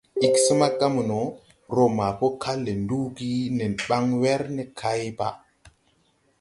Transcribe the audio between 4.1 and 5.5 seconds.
wer ne kay paʼ.